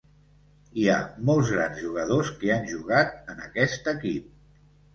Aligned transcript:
Hi 0.83 0.87
ha 0.93 0.95
molts 1.29 1.51
grans 1.57 1.77
jugadors 1.83 2.33
que 2.41 2.51
han 2.57 2.67
jugat 2.73 3.31
en 3.35 3.47
aquest 3.47 3.95
equip. 3.97 4.31